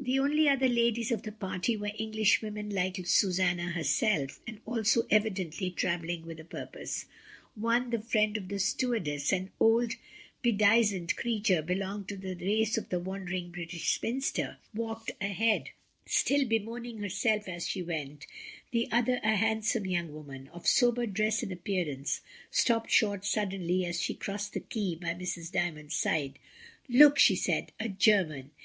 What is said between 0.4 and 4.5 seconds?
other ladies of the party were Englishwomen like Susanna herself,